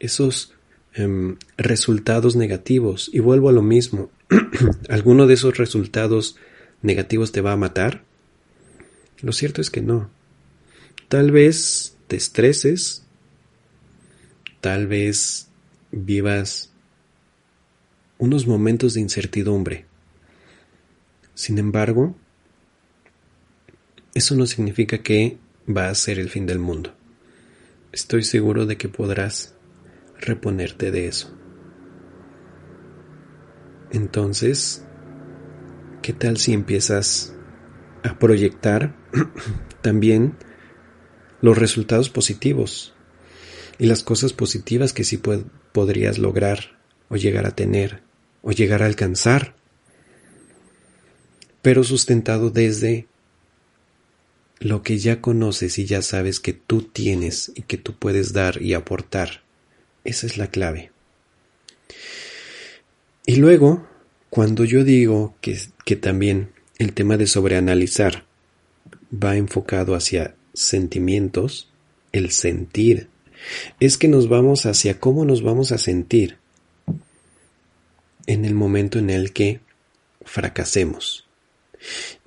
esos 0.00 0.52
em, 0.94 1.36
resultados 1.56 2.36
negativos. 2.36 3.08
Y 3.12 3.20
vuelvo 3.20 3.48
a 3.48 3.52
lo 3.52 3.62
mismo. 3.62 4.10
¿Alguno 4.88 5.26
de 5.26 5.34
esos 5.34 5.56
resultados 5.56 6.36
negativos 6.82 7.30
te 7.30 7.40
va 7.40 7.52
a 7.52 7.56
matar? 7.56 8.02
Lo 9.20 9.32
cierto 9.32 9.60
es 9.60 9.70
que 9.70 9.80
no. 9.80 10.10
Tal 11.08 11.30
vez 11.30 11.96
te 12.08 12.16
estreses, 12.16 13.04
tal 14.60 14.86
vez 14.86 15.48
vivas 15.90 16.72
unos 18.18 18.46
momentos 18.46 18.94
de 18.94 19.00
incertidumbre, 19.00 19.86
sin 21.34 21.58
embargo, 21.58 22.16
eso 24.12 24.34
no 24.34 24.44
significa 24.46 24.98
que 24.98 25.38
va 25.68 25.88
a 25.88 25.94
ser 25.94 26.18
el 26.18 26.30
fin 26.30 26.46
del 26.46 26.58
mundo. 26.58 26.92
Estoy 27.92 28.24
seguro 28.24 28.66
de 28.66 28.76
que 28.76 28.88
podrás 28.88 29.54
reponerte 30.18 30.90
de 30.90 31.06
eso. 31.06 31.32
Entonces, 33.92 34.84
¿qué 36.02 36.12
tal 36.12 36.38
si 36.38 36.52
empiezas 36.52 37.36
a 38.02 38.18
proyectar 38.18 38.96
también 39.80 40.34
los 41.40 41.56
resultados 41.56 42.10
positivos 42.10 42.94
y 43.78 43.86
las 43.86 44.02
cosas 44.02 44.32
positivas 44.32 44.92
que 44.92 45.04
sí 45.04 45.20
podrías 45.72 46.18
lograr 46.18 46.78
o 47.08 47.16
llegar 47.16 47.46
a 47.46 47.54
tener 47.54 48.02
o 48.42 48.52
llegar 48.52 48.82
a 48.82 48.86
alcanzar 48.86 49.54
pero 51.62 51.84
sustentado 51.84 52.50
desde 52.50 53.06
lo 54.60 54.82
que 54.82 54.98
ya 54.98 55.20
conoces 55.20 55.78
y 55.78 55.86
ya 55.86 56.02
sabes 56.02 56.40
que 56.40 56.52
tú 56.52 56.82
tienes 56.82 57.52
y 57.54 57.62
que 57.62 57.76
tú 57.76 57.94
puedes 57.94 58.32
dar 58.32 58.60
y 58.62 58.74
aportar. 58.74 59.42
Esa 60.04 60.26
es 60.26 60.36
la 60.36 60.48
clave. 60.48 60.90
Y 63.26 63.36
luego, 63.36 63.86
cuando 64.30 64.64
yo 64.64 64.84
digo 64.84 65.36
que, 65.40 65.58
que 65.84 65.96
también 65.96 66.52
el 66.78 66.92
tema 66.92 67.16
de 67.16 67.26
sobreanalizar 67.26 68.24
va 69.12 69.36
enfocado 69.36 69.94
hacia 69.94 70.34
sentimientos, 70.54 71.70
el 72.12 72.30
sentir, 72.30 73.08
es 73.80 73.98
que 73.98 74.08
nos 74.08 74.28
vamos 74.28 74.66
hacia 74.66 75.00
cómo 75.00 75.24
nos 75.24 75.42
vamos 75.42 75.72
a 75.72 75.78
sentir 75.78 76.38
en 78.26 78.44
el 78.44 78.54
momento 78.54 78.98
en 78.98 79.10
el 79.10 79.32
que 79.32 79.60
fracasemos. 80.22 81.26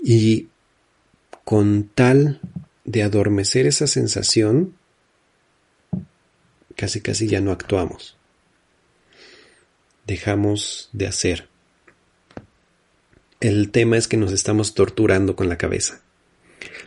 Y 0.03 0.47
con 1.43 1.89
tal 1.93 2.41
de 2.85 3.03
adormecer 3.03 3.67
esa 3.67 3.87
sensación, 3.87 4.75
casi 6.75 7.01
casi 7.01 7.27
ya 7.27 7.41
no 7.41 7.51
actuamos. 7.51 8.17
Dejamos 10.07 10.89
de 10.93 11.07
hacer. 11.07 11.49
El 13.39 13.71
tema 13.71 13.97
es 13.97 14.07
que 14.07 14.17
nos 14.17 14.31
estamos 14.31 14.73
torturando 14.73 15.35
con 15.35 15.49
la 15.49 15.57
cabeza. 15.57 16.01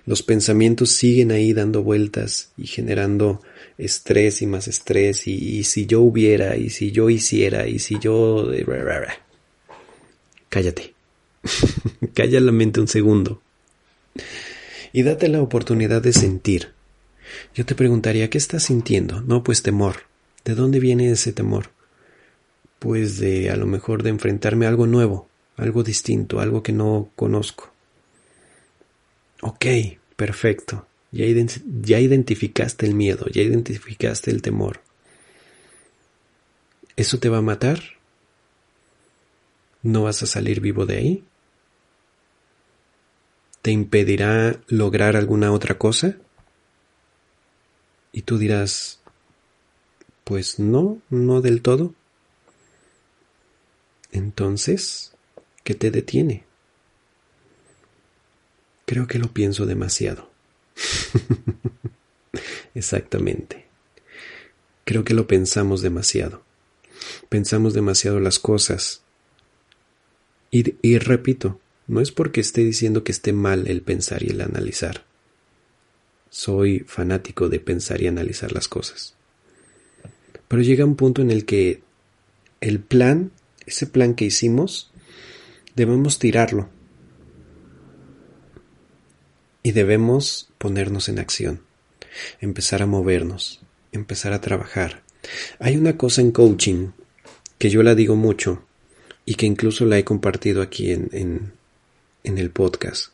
Los 0.06 0.22
pensamientos 0.22 0.90
siguen 0.90 1.30
ahí 1.30 1.52
dando 1.54 1.82
vueltas 1.82 2.50
y 2.56 2.66
generando 2.66 3.40
estrés 3.78 4.42
y 4.42 4.46
más 4.46 4.68
estrés 4.68 5.26
y, 5.26 5.64
si 5.64 5.86
yo 5.86 6.00
hubiera 6.00 6.56
y 6.56 6.70
si 6.70 6.92
yo 6.92 7.08
hiciera 7.08 7.66
y 7.66 7.78
si 7.78 7.98
yo... 7.98 8.50
Cállate. 10.50 10.94
Calla 12.14 12.40
la 12.40 12.52
mente 12.52 12.80
un 12.80 12.88
segundo. 12.88 13.42
Y 14.92 15.02
date 15.02 15.28
la 15.28 15.42
oportunidad 15.42 16.02
de 16.02 16.12
sentir. 16.12 16.68
Yo 17.54 17.64
te 17.64 17.74
preguntaría, 17.74 18.30
¿qué 18.30 18.38
estás 18.38 18.64
sintiendo? 18.64 19.22
No, 19.22 19.42
pues 19.42 19.62
temor. 19.62 19.96
¿De 20.44 20.54
dónde 20.54 20.78
viene 20.78 21.10
ese 21.10 21.32
temor? 21.32 21.70
Pues 22.78 23.18
de 23.18 23.50
a 23.50 23.56
lo 23.56 23.66
mejor 23.66 24.02
de 24.02 24.10
enfrentarme 24.10 24.66
a 24.66 24.68
algo 24.68 24.86
nuevo, 24.86 25.28
algo 25.56 25.82
distinto, 25.82 26.40
algo 26.40 26.62
que 26.62 26.72
no 26.72 27.10
conozco. 27.16 27.73
Ok, 29.46 29.66
perfecto. 30.16 30.86
Ya, 31.12 31.26
ya 31.82 32.00
identificaste 32.00 32.86
el 32.86 32.94
miedo, 32.94 33.26
ya 33.26 33.42
identificaste 33.42 34.30
el 34.30 34.40
temor. 34.40 34.80
¿Eso 36.96 37.18
te 37.18 37.28
va 37.28 37.38
a 37.38 37.42
matar? 37.42 37.78
¿No 39.82 40.04
vas 40.04 40.22
a 40.22 40.26
salir 40.26 40.62
vivo 40.62 40.86
de 40.86 40.96
ahí? 40.96 41.24
¿Te 43.60 43.70
impedirá 43.70 44.58
lograr 44.68 45.14
alguna 45.14 45.52
otra 45.52 45.76
cosa? 45.76 46.16
Y 48.12 48.22
tú 48.22 48.38
dirás, 48.38 49.02
pues 50.24 50.58
no, 50.58 51.02
no 51.10 51.42
del 51.42 51.60
todo. 51.60 51.92
Entonces, 54.10 55.12
¿qué 55.64 55.74
te 55.74 55.90
detiene? 55.90 56.44
Creo 58.86 59.06
que 59.06 59.18
lo 59.18 59.32
pienso 59.32 59.66
demasiado. 59.66 60.30
Exactamente. 62.74 63.64
Creo 64.84 65.04
que 65.04 65.14
lo 65.14 65.26
pensamos 65.26 65.80
demasiado. 65.80 66.42
Pensamos 67.28 67.72
demasiado 67.72 68.20
las 68.20 68.38
cosas. 68.38 69.02
Y, 70.50 70.74
y, 70.82 70.98
repito, 70.98 71.60
no 71.86 72.00
es 72.00 72.12
porque 72.12 72.40
esté 72.40 72.62
diciendo 72.62 73.04
que 73.04 73.12
esté 73.12 73.32
mal 73.32 73.66
el 73.66 73.82
pensar 73.82 74.22
y 74.22 74.28
el 74.28 74.40
analizar. 74.40 75.04
Soy 76.30 76.80
fanático 76.80 77.48
de 77.48 77.60
pensar 77.60 78.02
y 78.02 78.06
analizar 78.06 78.52
las 78.52 78.68
cosas. 78.68 79.14
Pero 80.48 80.62
llega 80.62 80.84
un 80.84 80.96
punto 80.96 81.22
en 81.22 81.30
el 81.30 81.44
que 81.44 81.82
el 82.60 82.80
plan, 82.80 83.32
ese 83.66 83.86
plan 83.86 84.14
que 84.14 84.26
hicimos, 84.26 84.92
debemos 85.74 86.18
tirarlo 86.18 86.68
y 89.64 89.72
debemos 89.72 90.50
ponernos 90.58 91.08
en 91.08 91.18
acción, 91.18 91.62
empezar 92.40 92.82
a 92.82 92.86
movernos, 92.86 93.62
empezar 93.92 94.34
a 94.34 94.40
trabajar. 94.42 95.02
Hay 95.58 95.78
una 95.78 95.96
cosa 95.96 96.20
en 96.20 96.32
coaching 96.32 96.90
que 97.58 97.70
yo 97.70 97.82
la 97.82 97.94
digo 97.94 98.14
mucho 98.14 98.62
y 99.24 99.36
que 99.36 99.46
incluso 99.46 99.86
la 99.86 99.98
he 99.98 100.04
compartido 100.04 100.60
aquí 100.60 100.92
en, 100.92 101.08
en, 101.12 101.52
en 102.24 102.36
el 102.36 102.50
podcast, 102.50 103.12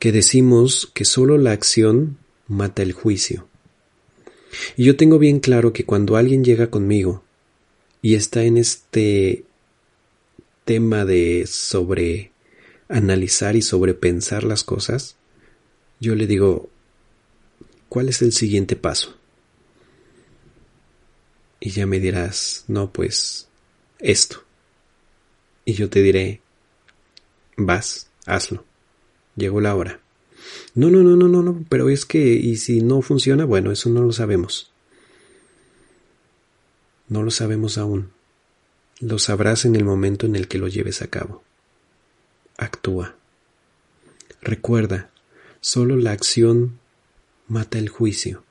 que 0.00 0.10
decimos 0.10 0.90
que 0.92 1.04
solo 1.04 1.38
la 1.38 1.52
acción 1.52 2.18
mata 2.48 2.82
el 2.82 2.92
juicio. 2.92 3.46
Y 4.76 4.84
yo 4.84 4.96
tengo 4.96 5.20
bien 5.20 5.38
claro 5.38 5.72
que 5.72 5.84
cuando 5.84 6.16
alguien 6.16 6.42
llega 6.42 6.66
conmigo 6.66 7.22
y 8.02 8.16
está 8.16 8.42
en 8.42 8.56
este 8.56 9.44
tema 10.64 11.04
de 11.04 11.46
sobre 11.46 12.32
analizar 12.88 13.54
y 13.54 13.62
sobrepensar 13.62 14.42
las 14.42 14.64
cosas, 14.64 15.16
yo 16.00 16.14
le 16.14 16.26
digo, 16.26 16.68
¿cuál 17.88 18.08
es 18.08 18.22
el 18.22 18.32
siguiente 18.32 18.76
paso? 18.76 19.16
Y 21.60 21.70
ya 21.70 21.86
me 21.86 22.00
dirás, 22.00 22.64
no, 22.68 22.92
pues 22.92 23.48
esto. 23.98 24.44
Y 25.64 25.72
yo 25.74 25.88
te 25.88 26.02
diré, 26.02 26.42
vas, 27.56 28.10
hazlo. 28.26 28.64
Llegó 29.36 29.60
la 29.60 29.74
hora. 29.74 30.00
No, 30.74 30.90
no, 30.90 31.02
no, 31.02 31.16
no, 31.16 31.28
no, 31.28 31.42
no, 31.42 31.64
pero 31.68 31.88
es 31.88 32.04
que, 32.04 32.18
y 32.18 32.56
si 32.56 32.82
no 32.82 33.00
funciona, 33.00 33.44
bueno, 33.44 33.72
eso 33.72 33.88
no 33.88 34.02
lo 34.02 34.12
sabemos. 34.12 34.72
No 37.08 37.22
lo 37.22 37.30
sabemos 37.30 37.78
aún. 37.78 38.10
Lo 39.00 39.18
sabrás 39.18 39.64
en 39.64 39.76
el 39.76 39.84
momento 39.84 40.26
en 40.26 40.36
el 40.36 40.48
que 40.48 40.58
lo 40.58 40.68
lleves 40.68 41.02
a 41.02 41.08
cabo. 41.08 41.42
Actúa. 42.56 43.16
Recuerda, 44.42 45.10
Solo 45.64 45.96
la 45.96 46.10
acción 46.10 46.78
mata 47.48 47.78
el 47.78 47.88
juicio. 47.88 48.44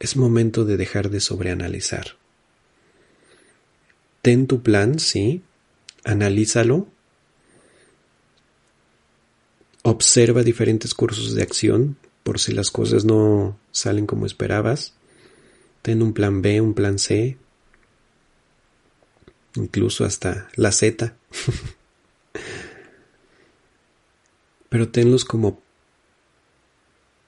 Es 0.00 0.16
momento 0.16 0.64
de 0.64 0.76
dejar 0.76 1.10
de 1.10 1.20
sobreanalizar. 1.20 2.16
Ten 4.20 4.48
tu 4.48 4.60
plan, 4.60 4.98
sí, 4.98 5.44
analízalo. 6.02 6.88
Observa 9.84 10.42
diferentes 10.42 10.92
cursos 10.92 11.34
de 11.34 11.42
acción 11.44 11.96
por 12.24 12.40
si 12.40 12.50
las 12.50 12.72
cosas 12.72 13.04
no 13.04 13.56
salen 13.70 14.06
como 14.06 14.26
esperabas. 14.26 14.94
Ten 15.82 16.02
un 16.02 16.12
plan 16.14 16.42
B, 16.42 16.60
un 16.60 16.74
plan 16.74 16.98
C, 16.98 17.38
incluso 19.54 20.04
hasta 20.04 20.48
la 20.56 20.72
Z. 20.72 21.14
pero 24.72 24.88
tenlos 24.88 25.26
como, 25.26 25.60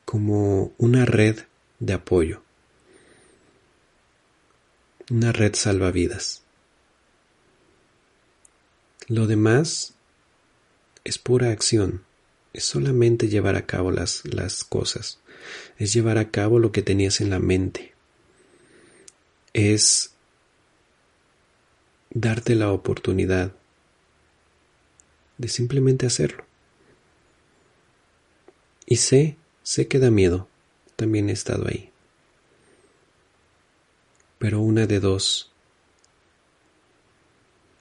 como 0.06 0.72
una 0.78 1.04
red 1.04 1.40
de 1.78 1.92
apoyo, 1.92 2.42
una 5.10 5.30
red 5.30 5.54
salvavidas. 5.54 6.42
Lo 9.08 9.26
demás 9.26 9.92
es 11.04 11.18
pura 11.18 11.50
acción, 11.50 12.02
es 12.54 12.64
solamente 12.64 13.28
llevar 13.28 13.56
a 13.56 13.66
cabo 13.66 13.90
las, 13.90 14.24
las 14.24 14.64
cosas, 14.64 15.20
es 15.76 15.92
llevar 15.92 16.16
a 16.16 16.30
cabo 16.30 16.58
lo 16.58 16.72
que 16.72 16.80
tenías 16.80 17.20
en 17.20 17.28
la 17.28 17.40
mente, 17.40 17.92
es 19.52 20.14
darte 22.08 22.54
la 22.54 22.72
oportunidad 22.72 23.52
de 25.36 25.48
simplemente 25.48 26.06
hacerlo. 26.06 26.46
Y 28.86 28.96
sé, 28.96 29.36
sé 29.62 29.88
que 29.88 29.98
da 29.98 30.10
miedo, 30.10 30.48
también 30.96 31.28
he 31.28 31.32
estado 31.32 31.68
ahí. 31.68 31.90
Pero 34.38 34.60
una 34.60 34.86
de 34.86 35.00
dos. 35.00 35.50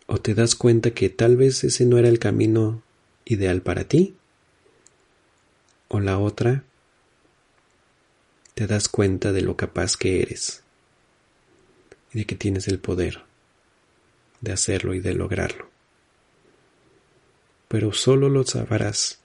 O 0.08 0.18
te 0.18 0.34
das 0.34 0.56
cuenta 0.56 0.92
que 0.92 1.10
tal 1.10 1.36
vez 1.36 1.64
ese 1.64 1.86
no 1.86 1.98
era 1.98 2.08
el 2.08 2.20
camino 2.20 2.82
ideal 3.26 3.62
para 3.62 3.86
ti. 3.86 4.16
O 5.90 6.00
la 6.00 6.20
otra, 6.20 6.64
te 8.54 8.68
das 8.68 8.88
cuenta 8.88 9.32
de 9.32 9.42
lo 9.42 9.58
capaz 9.58 9.98
que 9.98 10.22
eres 10.22 10.64
y 12.14 12.20
de 12.20 12.26
que 12.26 12.36
tienes 12.36 12.68
el 12.68 12.80
poder 12.80 13.24
de 14.42 14.52
hacerlo 14.52 14.94
y 14.94 15.00
de 15.00 15.14
lograrlo. 15.14 15.70
Pero 17.68 17.94
solo 17.94 18.30
lo 18.30 18.44
sabrás 18.44 19.23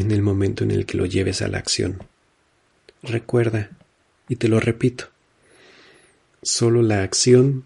en 0.00 0.10
el 0.12 0.22
momento 0.22 0.64
en 0.64 0.70
el 0.70 0.86
que 0.86 0.96
lo 0.96 1.04
lleves 1.04 1.42
a 1.42 1.48
la 1.48 1.58
acción. 1.58 2.02
Recuerda, 3.02 3.70
y 4.28 4.36
te 4.36 4.48
lo 4.48 4.58
repito, 4.58 5.10
solo 6.42 6.82
la 6.82 7.02
acción 7.02 7.64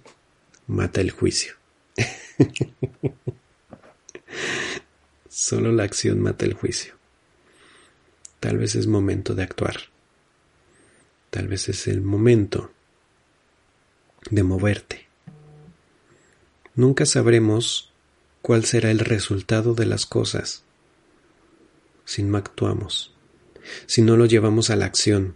mata 0.67 1.01
el 1.01 1.13
juicio. 1.13 1.55
solo 5.29 5.71
la 5.73 5.85
acción 5.85 6.21
mata 6.21 6.45
el 6.45 6.55
juicio. 6.55 6.95
Tal 8.41 8.59
vez 8.59 8.75
es 8.75 8.87
momento 8.87 9.35
de 9.35 9.45
actuar. 9.45 9.77
Tal 11.31 11.47
vez 11.49 11.69
es 11.69 11.87
el 11.87 12.03
momento 12.03 12.73
de 14.31 14.43
moverte. 14.43 15.07
Nunca 16.75 17.07
sabremos 17.07 17.93
cuál 18.43 18.65
será 18.65 18.91
el 18.91 18.99
resultado 18.99 19.75
de 19.75 19.87
las 19.87 20.07
cosas 20.07 20.65
si 22.05 22.23
no 22.23 22.37
actuamos, 22.37 23.15
si 23.87 24.03
no 24.03 24.17
lo 24.17 24.27
llevamos 24.27 24.71
a 24.71 24.77
la 24.77 24.87
acción. 24.87 25.35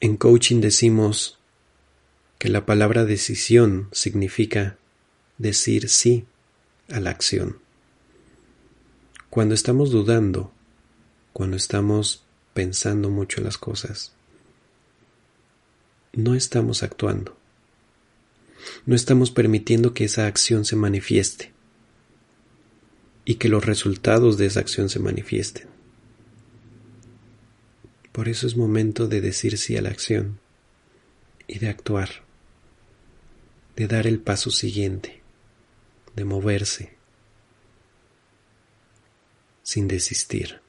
En 0.00 0.16
coaching 0.16 0.60
decimos 0.60 1.38
que 2.38 2.48
la 2.48 2.66
palabra 2.66 3.04
decisión 3.04 3.88
significa 3.92 4.76
decir 5.38 5.88
sí 5.88 6.24
a 6.90 7.00
la 7.00 7.10
acción. 7.10 7.58
Cuando 9.30 9.54
estamos 9.54 9.90
dudando, 9.90 10.52
cuando 11.32 11.56
estamos 11.56 12.24
pensando 12.52 13.10
mucho 13.10 13.40
en 13.40 13.44
las 13.44 13.58
cosas, 13.58 14.12
no 16.12 16.34
estamos 16.34 16.82
actuando. 16.82 17.36
No 18.86 18.94
estamos 18.94 19.30
permitiendo 19.30 19.94
que 19.94 20.04
esa 20.04 20.26
acción 20.26 20.64
se 20.64 20.76
manifieste 20.76 21.52
y 23.24 23.36
que 23.36 23.48
los 23.48 23.64
resultados 23.64 24.38
de 24.38 24.46
esa 24.46 24.60
acción 24.60 24.88
se 24.88 24.98
manifiesten. 24.98 25.68
Por 28.12 28.28
eso 28.28 28.46
es 28.46 28.56
momento 28.56 29.08
de 29.08 29.20
decir 29.20 29.56
sí 29.56 29.76
a 29.76 29.82
la 29.82 29.88
acción 29.88 30.38
y 31.46 31.58
de 31.58 31.68
actuar, 31.68 32.24
de 33.76 33.86
dar 33.86 34.06
el 34.06 34.18
paso 34.18 34.50
siguiente, 34.50 35.22
de 36.14 36.24
moverse, 36.24 36.94
sin 39.62 39.88
desistir. 39.88 40.60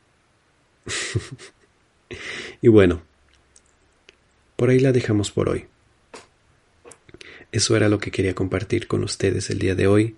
y 2.62 2.68
bueno, 2.70 3.04
por 4.56 4.70
ahí 4.70 4.80
la 4.80 4.92
dejamos 4.92 5.32
por 5.32 5.50
hoy. 5.50 5.68
Eso 7.52 7.76
era 7.76 7.90
lo 7.90 8.00
que 8.00 8.12
quería 8.12 8.34
compartir 8.34 8.88
con 8.88 9.04
ustedes 9.04 9.50
el 9.50 9.60
día 9.60 9.76
de 9.76 9.88
hoy. 9.88 10.16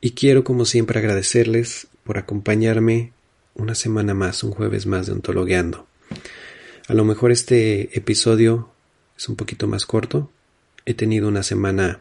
Y 0.00 0.12
quiero 0.12 0.44
como 0.44 0.64
siempre 0.64 0.98
agradecerles 0.98 1.88
por 2.04 2.18
acompañarme 2.18 3.12
una 3.54 3.74
semana 3.74 4.14
más, 4.14 4.44
un 4.44 4.52
jueves 4.52 4.86
más 4.86 5.06
de 5.06 5.12
Ontologueando. 5.12 5.86
A 6.86 6.94
lo 6.94 7.04
mejor 7.04 7.32
este 7.32 7.96
episodio 7.98 8.70
es 9.16 9.28
un 9.28 9.36
poquito 9.36 9.66
más 9.66 9.84
corto. 9.84 10.30
He 10.86 10.94
tenido 10.94 11.28
una 11.28 11.42
semana 11.42 12.00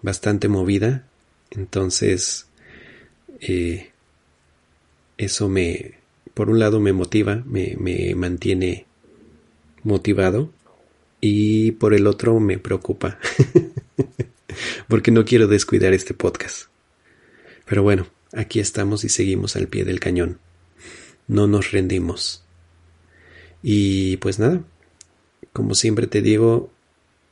bastante 0.00 0.48
movida, 0.48 1.06
entonces 1.50 2.46
eh, 3.40 3.90
eso 5.18 5.48
me, 5.48 5.98
por 6.32 6.48
un 6.48 6.58
lado 6.58 6.80
me 6.80 6.92
motiva, 6.92 7.42
me, 7.44 7.76
me 7.78 8.14
mantiene 8.14 8.86
motivado 9.82 10.52
y 11.20 11.72
por 11.72 11.94
el 11.94 12.06
otro 12.06 12.38
me 12.40 12.58
preocupa 12.58 13.18
porque 14.88 15.10
no 15.10 15.24
quiero 15.24 15.48
descuidar 15.48 15.92
este 15.92 16.14
podcast. 16.14 16.71
Pero 17.66 17.82
bueno, 17.82 18.06
aquí 18.32 18.60
estamos 18.60 19.04
y 19.04 19.08
seguimos 19.08 19.56
al 19.56 19.68
pie 19.68 19.84
del 19.84 20.00
cañón. 20.00 20.38
No 21.28 21.46
nos 21.46 21.70
rendimos. 21.70 22.44
Y 23.62 24.16
pues 24.18 24.38
nada, 24.38 24.62
como 25.52 25.74
siempre 25.74 26.06
te 26.06 26.22
digo, 26.22 26.70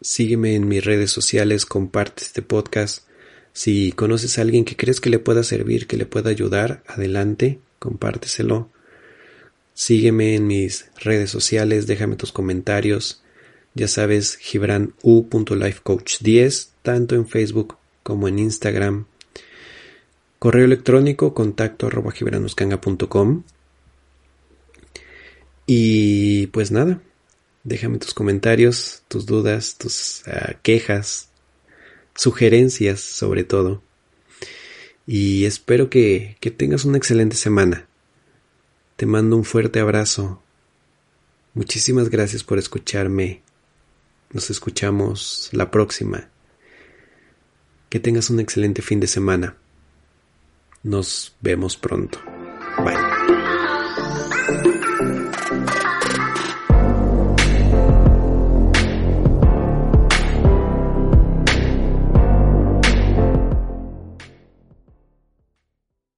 sígueme 0.00 0.54
en 0.54 0.68
mis 0.68 0.84
redes 0.84 1.10
sociales, 1.10 1.66
comparte 1.66 2.24
este 2.24 2.42
podcast. 2.42 3.06
Si 3.52 3.92
conoces 3.92 4.38
a 4.38 4.42
alguien 4.42 4.64
que 4.64 4.76
crees 4.76 5.00
que 5.00 5.10
le 5.10 5.18
pueda 5.18 5.42
servir, 5.42 5.86
que 5.86 5.96
le 5.96 6.06
pueda 6.06 6.30
ayudar, 6.30 6.84
adelante, 6.86 7.58
compárteselo. 7.78 8.70
Sígueme 9.74 10.36
en 10.36 10.46
mis 10.46 10.86
redes 10.96 11.30
sociales, 11.30 11.86
déjame 11.86 12.16
tus 12.16 12.32
comentarios. 12.32 13.22
Ya 13.74 13.88
sabes, 13.88 14.36
gibranu.lifecoach10, 14.36 16.68
tanto 16.82 17.14
en 17.14 17.26
Facebook 17.26 17.76
como 18.02 18.28
en 18.28 18.38
Instagram. 18.38 19.06
Correo 20.40 20.64
electrónico 20.64 21.34
contacto 21.34 21.86
arroba. 21.86 22.14
Y 25.66 26.46
pues 26.46 26.70
nada, 26.70 27.02
déjame 27.62 27.98
tus 27.98 28.14
comentarios, 28.14 29.02
tus 29.08 29.26
dudas, 29.26 29.76
tus 29.76 30.26
ah, 30.26 30.54
quejas, 30.62 31.28
sugerencias 32.14 33.00
sobre 33.00 33.44
todo. 33.44 33.82
Y 35.06 35.44
espero 35.44 35.90
que, 35.90 36.38
que 36.40 36.50
tengas 36.50 36.86
una 36.86 36.96
excelente 36.96 37.36
semana. 37.36 37.86
Te 38.96 39.04
mando 39.04 39.36
un 39.36 39.44
fuerte 39.44 39.78
abrazo. 39.78 40.42
Muchísimas 41.52 42.08
gracias 42.08 42.44
por 42.44 42.58
escucharme. 42.58 43.42
Nos 44.32 44.48
escuchamos 44.48 45.50
la 45.52 45.70
próxima. 45.70 46.30
Que 47.90 48.00
tengas 48.00 48.30
un 48.30 48.40
excelente 48.40 48.80
fin 48.80 49.00
de 49.00 49.06
semana. 49.06 49.58
Nos 50.82 51.34
vemos 51.40 51.76
pronto. 51.76 52.18
Bye. 52.78 53.19